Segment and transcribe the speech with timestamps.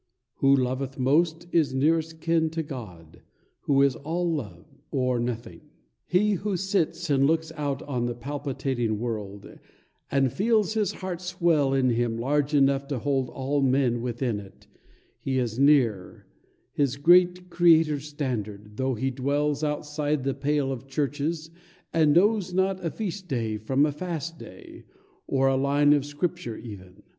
[0.37, 3.21] Who loveth most is nearest kin to God,
[3.65, 5.61] Who is all Love, or Nothing.
[6.07, 9.59] He who sits And looks out on the palpitating world,
[10.09, 14.65] And feels his heart swell in him large enough To hold all men within it,
[15.19, 16.25] he is near
[16.73, 21.51] His great Creator's standard, though he dwells Outside the pale of churches,
[21.93, 24.85] and knows not A feast day from a fast day,
[25.27, 27.03] or a line Of Scripture even.